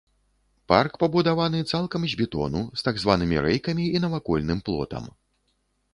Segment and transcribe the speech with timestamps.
[0.71, 5.05] Парк пабудаваны цалкам з бетону, з так званымі рэйкамі і навакольным плотам.